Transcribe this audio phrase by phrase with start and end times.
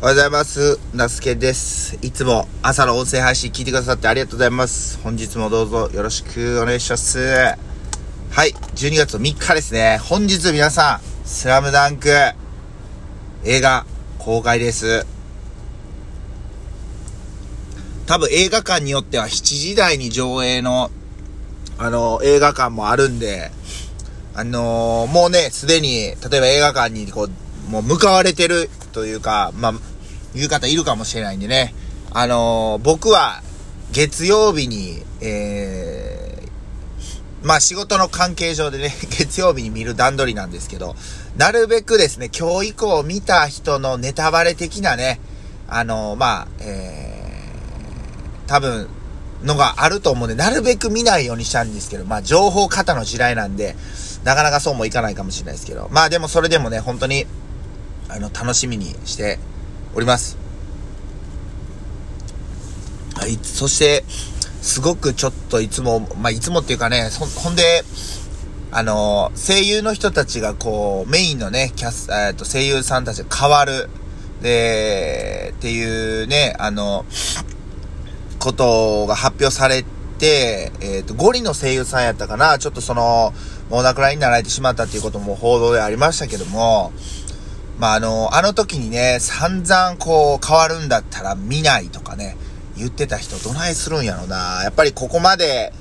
[0.00, 0.78] おはようございます。
[0.94, 1.98] なすけです。
[2.02, 5.00] いつも朝の音声配信聞いてくださってありがとうございます。
[5.02, 7.18] 本日もどうぞよろしくお願いします。
[7.18, 7.56] は
[8.46, 9.98] い、12月3日ですね。
[10.00, 12.10] 本日皆さん、スラムダンク
[13.42, 13.86] 映画
[14.20, 15.04] 公開です。
[18.06, 20.92] 多分映画館によっては7時台に上映の
[21.76, 23.50] あの映画館もあるんで、
[24.34, 29.74] あのーもうね、すでに、例えば映画館にこう、もう向かわれてるというか、まあ、
[30.34, 31.72] いう方いるかもしれないんでね。
[32.10, 33.42] あのー僕は
[33.92, 40.96] 月曜日に、えー、まあ仕事の関係上でね、 月曜日に見る段取りなんですけど、
[41.36, 45.20] なるべくですね、今日以降見た人のネタバレ的なね、
[45.68, 48.88] あのーまあ、えー、多分、
[49.44, 53.76] のがあると思うんで、なるべく見ないようにしたんですけど、まあ情報過多の時代なんで、
[54.24, 57.26] なかなかそうもいかないかもしれないですけど、まあでもそれでもね、本当に、
[58.08, 59.38] あの、楽しみにして
[59.94, 60.36] おります。
[63.14, 64.04] はい、そして、
[64.62, 67.84] すごくちょっといつも、まあいつもっていうかね、ほんで、
[68.70, 73.88] あの、声優の人たちがこう、メインのね、キャス、えっと、声優さんたちが変わる。
[74.42, 77.04] で、っていうね、あの、
[78.38, 79.84] ことが発表され
[80.18, 83.32] て、えっ、と、ゴリの声優さんやったかな、ちょっとその、
[83.70, 86.92] もうお亡くなりになられてしまったっていうことも報道でありましたけども、
[87.78, 92.36] まあ、あの、あの時にね、散々こう、変わるんだったら見ないとかね、
[92.76, 94.60] 言ってた人どないするんやろな。
[94.62, 95.72] やっぱりここまで、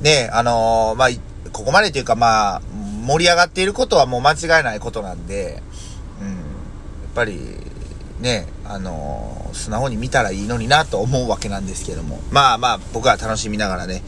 [0.00, 1.20] ね、あのまあ、い
[1.52, 2.62] ここまでというかまあ、
[3.06, 5.62] 盛り上がっていることはもう間違いないことなんで、
[6.20, 7.38] うん、やっぱり、
[8.20, 12.20] ね、あの素直に見たらいいのになと思うわけなんですけども。
[12.30, 14.02] まあまあ、僕は楽しみながらね、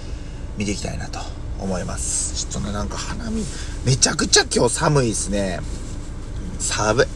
[0.56, 1.20] 見ていきたいなと
[1.60, 2.46] 思います。
[2.46, 3.44] ちょっとね、なんか花見、
[3.84, 5.60] めちゃくちゃ今日寒いですね。
[6.58, 7.06] 寒い。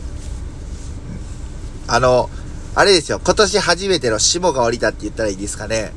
[1.93, 2.31] あの、
[2.77, 5.93] あれですよ、今年初めての霜が降りたって言ったらいいですかね。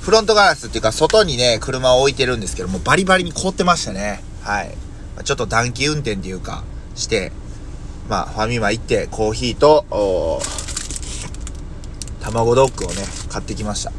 [0.00, 4.24] フロントガラスっていうか、外にね、車を置いてるんですけども、バリバリに凍ってましたね。
[4.42, 4.74] はい。
[5.22, 6.64] ちょっと暖気運転っていうか、
[6.94, 7.32] して、
[8.08, 10.64] まあ、ファミマ行って、コーヒーと、おー
[12.22, 13.92] 卵ドッグをね、買ってきました。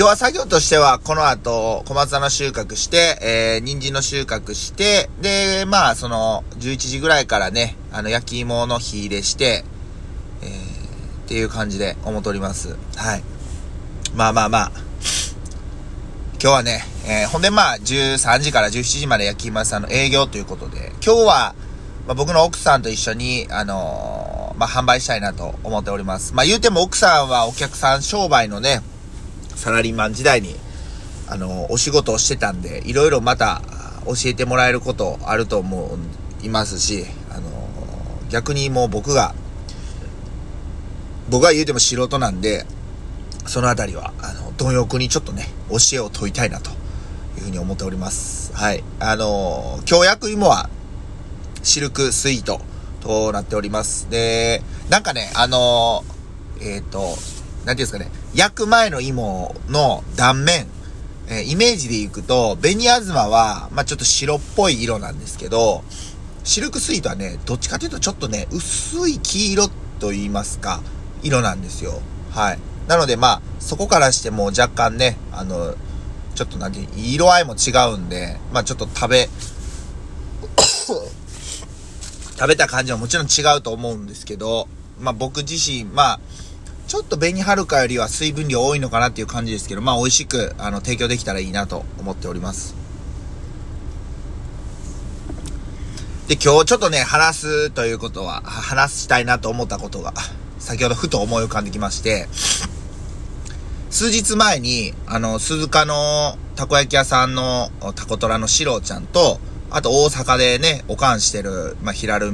[0.00, 9.62] 今日は作業としては、この後、小松菜の収穫して、えー、人参の収穫して、で、まあ、その、11時ぐらいからね、あの、焼き芋の火入れして、
[10.40, 10.48] えー、
[11.26, 12.78] っていう感じで思っております。
[12.96, 13.22] はい。
[14.14, 14.72] まあまあまあ、
[16.40, 21.54] 今日はね、えー、ほんでまあ、13時から17時まで焼き芋屋さんの営業ということで、今日は、
[22.06, 26.32] まあ、僕の奥さんと一緒に、あのーまあ、販売したいなと思っております。
[26.32, 28.80] まあ、言うても奥さんはお客さん商売のね、
[29.60, 30.56] サラリーマン時代に、
[31.28, 33.60] あの、お仕事をしてたんで、いろいろまた
[34.06, 35.98] 教えてもらえることあると思
[36.42, 37.50] いますし、あの、
[38.30, 39.34] 逆にもう僕が、
[41.28, 42.64] 僕が言うても素人なんで、
[43.46, 48.54] そのあたりは、あの、貪欲にちょっとね、教えを問いたいなというふうに思っております。
[48.54, 48.82] はい。
[48.98, 50.70] あの、今日焼芋は、
[51.62, 52.62] シルクスイート
[53.02, 54.08] となっております。
[54.08, 56.02] で、なんかね、あの、
[56.62, 57.16] えっ、と、なんてい
[57.72, 60.66] うんですかね、焼く前の芋の断面、
[61.28, 65.82] えイメージでいくと、紅あずまは、まあ、ちょっと白っぽい色なんですけど、
[66.44, 69.68] シルクスイートはね、どっちかというとちょっとね、薄い黄色
[69.98, 70.80] と言いますか、
[71.22, 72.00] 色なんですよ。
[72.30, 72.58] はい。
[72.88, 75.74] なのでまあ、そこからしても若干ね、あの、
[76.34, 79.28] ちょっとなんていう、色合いも違うんで、まあちょっと食べ、
[82.38, 84.68] 食べた感じはもちろん違うと思うんですけど、
[84.98, 86.20] まあ僕自身、まあ、
[86.90, 92.74] ちょっと紅はるかよりは水分量多いのかなっていう感じですけど、まあ美味しく、あの、提供できたらいいなと思っております。
[96.26, 100.14] で、今日ちょっとね、話すということは、話したいなと思ったことが、
[100.58, 102.26] 先ほどふと思い浮かんできまして、
[103.88, 109.38] 数日前に、あの、鈴鹿のたこ焼き屋さんのタコトラのシロちゃんと、
[109.70, 112.32] あと大阪でね、おかんしてる、まあ、ヒラル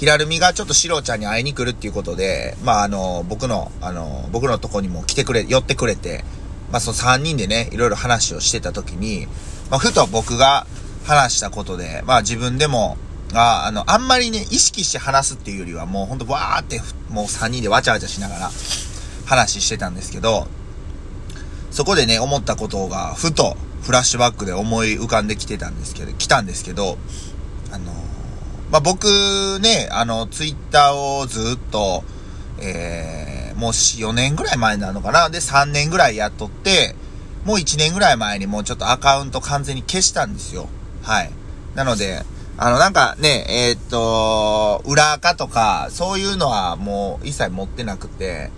[0.00, 6.24] ミ、ヒラルミがちょっとシロちゃんに会いに来るっていうことで、まあ、あの、僕の、あの、僕のとこにも来てくれ、寄ってくれて、
[6.72, 9.26] まあ、その3人でね、いろいろ話をしてた時に、
[9.70, 10.66] まあ、ふと僕が
[11.04, 12.96] 話したことで、まあ、自分でも、
[13.34, 16.80] ああの、あんまりね、意識して話すっていうよりは、もうほんとわーって、
[17.10, 18.50] もう3人でわちゃわちゃしながら
[19.26, 20.48] 話してたんですけど、
[21.70, 26.98] そこでね、思ったことが、ふと、フラッシュバックで思い浮かんできてたんですけど、来たんですけど、
[28.70, 32.04] まあ、僕ね、あの、ツイッターをずっと、
[32.60, 35.28] えー、もう4年ぐらい前なのかな。
[35.28, 36.94] で、3年ぐらいやっとって、
[37.44, 40.68] もう1年ぐらい前にもうちょっとアカウント完全に消したんですよ。
[41.02, 41.30] はい。
[41.74, 42.22] なので、
[42.58, 48.50] あの、なんかね、えー、っと、裏垢とか、そういうのはもう一切持ってなくて、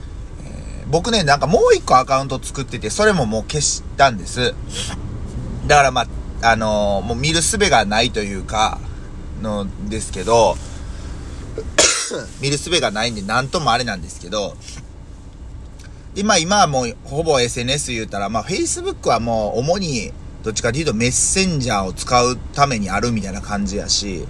[0.44, 4.54] えー、僕ね、なんかもう一個アカウント作ってて、それももう消したんです。
[5.66, 6.02] だからま
[6.42, 8.78] あ、あのー、もう見る術がないというか、
[9.42, 10.56] のですけど、
[12.40, 14.56] 見る術がないんで何ともあれなんですけど、
[16.14, 20.12] で、まあ今はもうほぼ SNS 言うたら、まあ Facebook はもう主に
[20.42, 24.26] どっちかというとメッセンジャーを使うためにあるみたいな感じやし、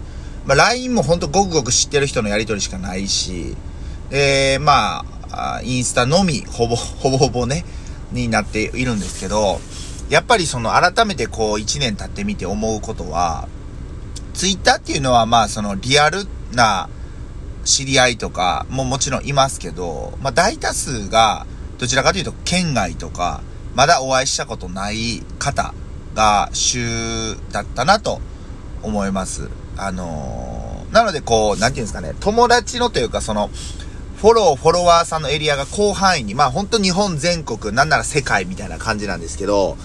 [0.47, 3.57] まあ LINE もほんとごくごく知ってる人のやりとりしかないし、
[4.13, 7.65] で、まあ、インスタのみ、ほぼ、 ほぼほぼね、
[8.13, 9.59] になっているんですけど、
[10.11, 13.49] やっぱりその改めてこう1年経ってみて思うことは、
[14.35, 16.89] ツイッターっていうのはまあそのリアルな
[17.65, 21.47] 知り合いとかももちろんいますけど、まあ大多数が
[21.79, 23.43] どちらかというと県外とか、
[23.75, 25.75] まだお会いしたことない方
[26.15, 28.21] が主だったなと
[28.83, 29.49] 思います。
[29.77, 33.51] あのー、なのでこう、なんていうんですかね、友達のというかその、
[34.17, 39.77] フォロー、フォロワーさんのエリアが広範囲に、まあ本当日本全国、なんなら世界みたいな感じなんですけど、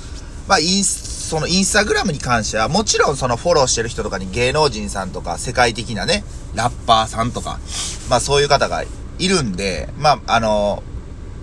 [0.48, 6.24] まあインスそのインスタグラムに関しては、もちろんそのフォローしてる人とかに芸能人さんとか、世界的なね、
[6.56, 7.60] ラッパーさんとか、
[8.10, 8.86] まあそういう方が
[9.20, 10.82] いるんで、まああの、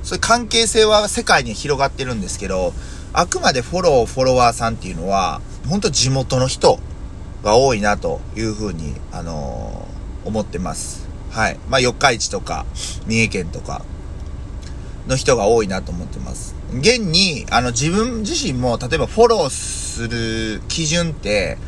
[0.02, 2.72] そういう関係性は世界に広がってるんですけど、
[3.12, 6.78] あくまでフォロー、フォロワーさんっていうのは、本当地元の人
[7.42, 11.06] が多いなというふうに、あのー、思ってます。
[11.30, 11.58] はい。
[11.68, 12.64] まあ、四日市とか、
[13.06, 13.84] 三重県とか、
[15.06, 16.54] の人が多いなと思ってます。
[16.72, 21.58] 現に、あの、自分自身も、例えばフォローする基準って、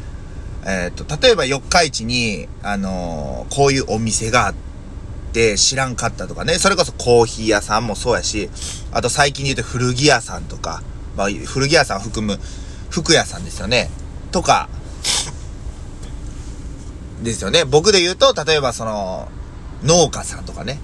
[0.64, 4.54] えっ、ー、と、例えば四日市に、あのー、こういうお店があっ
[5.32, 8.50] て知らんかったとかね、それこそコーヒー屋さんもそうやし、
[8.90, 10.82] あと最近で言うと古着屋さんとか、
[11.16, 12.38] まあ、古着屋さん含む
[12.90, 13.90] 服屋さんですよね。
[14.32, 14.68] とか、
[17.22, 17.64] ですよね。
[17.64, 19.28] 僕で言うと、例えばその、
[19.84, 20.78] 農家さんとかね。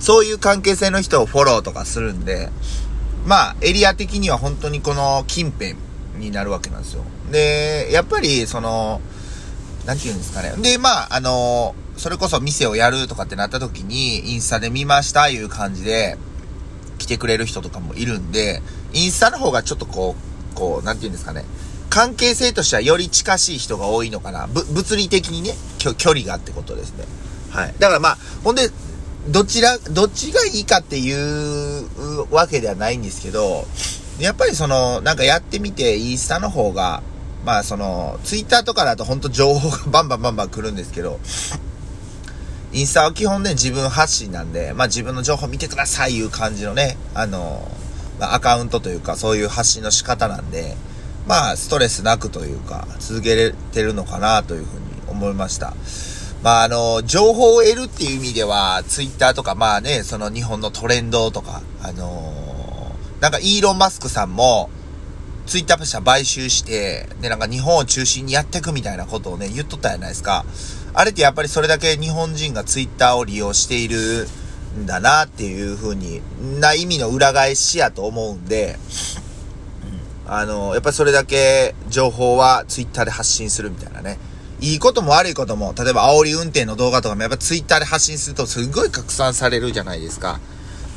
[0.00, 2.50] そういう関係性の人をフォローとかするんで、
[3.26, 5.74] まあ、エリア的には本当にこの近辺
[6.18, 7.02] になるわけなんですよ。
[7.30, 9.00] で、やっぱり、その、
[9.84, 10.52] なんて言うんですかね。
[10.58, 16.18] で、まあ、あの、それこそ店をやるとかってなった時に、インスタで見ましたいう感じで、
[16.98, 18.62] 来てくれる人とかもいるんで、
[18.92, 20.14] インスタの方がちょっとこ
[20.54, 21.44] う、こう、なんて言うんですかね。
[21.90, 24.46] 関係性としてはより近しい人が多いのかな。
[24.46, 27.04] 物理的にね、距離がってことですね。
[27.50, 27.74] はい。
[27.78, 28.70] だからまあ、ほんで、
[29.28, 33.66] どちら、どっちがいいかっていうわけではないんですけど、
[34.20, 37.02] やっぱりその、なんかやってみて、インスタの方が、
[37.44, 41.18] まあその、ツイッターとかだと本当情報が バンバンバンバン来るんですけど、
[42.72, 47.68] インスタは基本ね、自分発信なんで、まあ自分の情報見てくださいいう感じのね、あの、
[48.20, 50.76] まあ、アカウントというか、そういう発信の仕方なんで、
[51.26, 55.74] まあストレスなくというか、続けれてるのかなというふうに思いました。
[56.46, 64.70] まあ、あの、情報を得るっていう意味では、ツイッターとか、まあね、その日本のトレンドとか、あのー、なんかイーロン・マスクさんも、
[65.46, 70.44] ツイッター社買収して、で、なんか日本を中心にやっていくみたいなことをね、言っとったじゃないですか。
[70.94, 74.28] あれってやっぱりそれだけ日本人がツイッターを利用している
[74.78, 76.22] んだなっていう風に、
[76.60, 78.78] な意味の裏返しやと思うんで、
[80.28, 84.20] あの、やっぱりそれだけ情報はツイッターで発信するみたいなね。
[84.60, 90.40] いいことも悪いことも、例えば煽り運転の動画とかもやっぱツイッターで発信するとすごい拡散されるじゃないですか。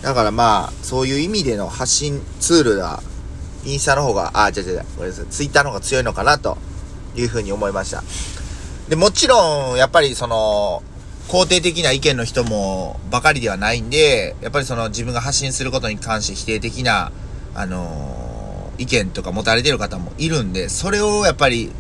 [0.02, 3.04] だからまあ、そういう意味での発信ツールが、
[3.66, 6.58] インスタの方が、あ、違う違う、ごめんなさい、ツイッターの方が強いのかなと
[7.16, 8.04] いうふうに思いました。
[8.88, 10.82] で、もちろん、やっぱりその、
[11.28, 17.12] 肯定的な意見の人もばかりではないんで、やっぱりその自分が発信することに関して否定的な、
[17.54, 21.72] あのー、意見とか持たれてる方もいるんで、それをやっぱり、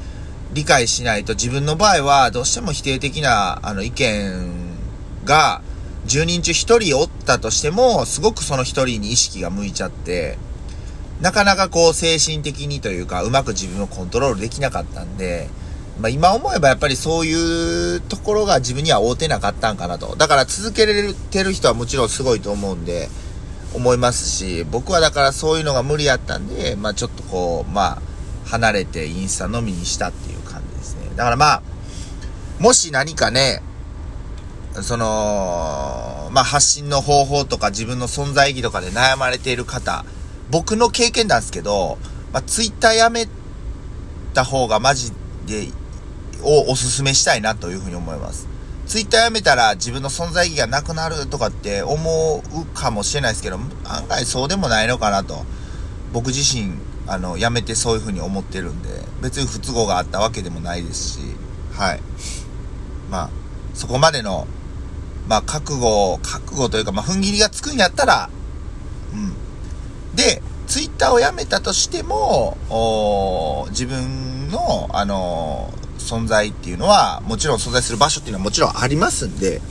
[0.53, 4.49] 理解しないと自分の場合はどうしても否定的なあの意見
[5.25, 5.61] が
[6.07, 10.37] 10人中1人おったとしてもすごくその1人に意識が向いちゃって
[11.21, 15.49] なかなかこう精神的にというかうまく自分をコントロールできなかったんで、
[15.99, 23.09] まあ、今思えばやっぱりそういうところが自分には合うてなかったんかなとだから続けられてる人はもちろんすごいと思うんで
[23.75, 28.01] 思いますし僕はだからそういうのが無理やったんでまあちょっとこうまあ
[28.45, 30.38] 離れてインスタのみにしたっていう。
[31.19, 31.61] だからまあ、
[32.59, 33.61] もし何かね、
[34.81, 40.05] その、まあ発信の方法とか自分の存在意義とかで悩まれている方、
[40.49, 41.97] 僕の経験なんですけど、
[42.31, 43.27] まあツイッターやめ
[44.33, 45.11] た方がマジ
[45.45, 45.67] で、
[46.41, 48.47] をおすすめしたいなというふうに思います。
[48.87, 55.43] ツイッターやめたら自分の存在意義がなくなるとかって思うかもしれないですけど、案外そうでもないのかなと、
[56.13, 56.75] 僕自身
[57.09, 58.89] あの、やめてそういう風に思ってるんで、
[59.21, 61.19] 別に不都合があったわけでもないですし、
[61.73, 61.99] はい。
[63.09, 63.29] まあ、
[63.73, 64.47] そこまでの、
[65.27, 68.29] まあ、覚悟、覚悟というか、まあ、踏ん切りがつくんやったら、
[69.13, 69.33] うん。
[70.15, 72.57] で、ツイッターをやめたとしても、
[73.71, 79.61] 自分の、あのー、存在っていうのは、もちろん存在する場所っていうのはもちろんありますんで、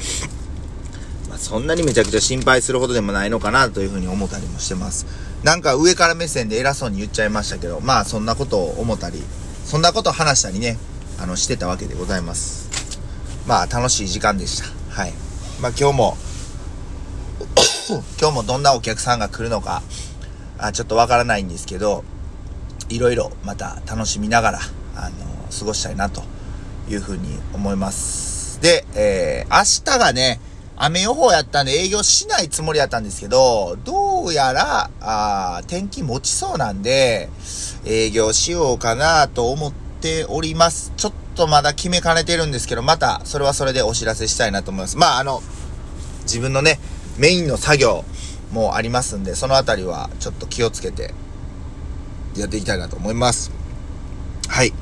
[1.28, 5.27] まあ、そんなにめちゃくちゃ心配するほどでもないのかなというふうに思ったりもしてます。
[5.42, 9.22] なんか上から目線で偉そうに言っちゃいましたけど、まあそんなことを思ったり、
[9.64, 10.78] そんなことを話したりね、
[11.20, 12.68] あの、してたわけでございます。
[13.46, 14.64] まあ楽しい時間でした。
[14.92, 15.12] はい。
[15.60, 16.16] まあ今日も
[18.20, 19.82] 今日もどんなお客さんが来るのか、
[20.58, 22.04] あちょっとわからないんですけど、
[22.88, 24.60] いろいろまた楽しみながら、
[24.96, 25.14] あの、
[25.56, 26.22] 過ごしたいなと
[26.88, 28.60] いうふうに思います。
[28.60, 30.40] で、えー、明日がね、
[30.80, 37.28] 雨予報やったんで営業しないつもりやったんですけど、どうやら、あ天気持ちそうなんで、
[37.84, 40.92] 営業しようかなと思っております。
[40.96, 44.96] ちょっとまだ決めかねてるんですけど、また、それはそれでお知らせしたいなと思います。
[44.96, 45.42] まあ、あの、
[46.22, 46.78] 自分のね、
[47.16, 48.04] メインの作業
[48.52, 51.12] もありますんで、そのあたりはちょっと気をつけて
[52.36, 53.50] やっていきたいなと思います。
[54.48, 54.72] はい。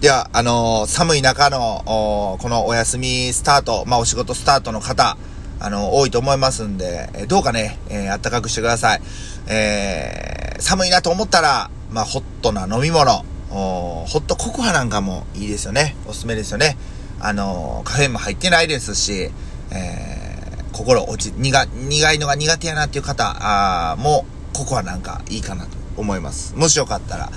[0.00, 5.16] では、あのー、寒い中の、このお休みスタート、まあ、お仕事スタートの方、
[5.58, 9.02] あの、多いと思いますんで、えどうかね、えー、暖かくしてください。
[9.46, 15.96] えー、寒いなと思ったら、まあ、ホットな飲み物、ホットココアなんかもいいですよね。
[16.06, 16.76] おすすめですよね。
[17.18, 19.30] あのカフェインも入ってないですし、
[19.70, 26.54] えー、心落ち、苦、苦いのが苦手やなっていう方、あもココアなんかいいかなと思います。
[26.56, 27.30] もしよかったら、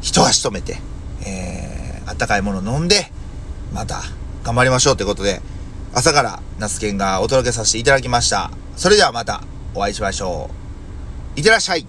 [0.00, 0.78] 一足止めて、
[1.26, 3.10] えー、あったかいもの飲んで、
[3.72, 4.02] また
[4.44, 5.40] 頑張りましょうということで、
[5.94, 8.50] 朝からナスケンがお届けさせていただきました。
[8.76, 9.42] それではまた
[9.74, 10.50] お会いしましょ
[11.36, 11.38] う。
[11.38, 11.86] いってらっしゃい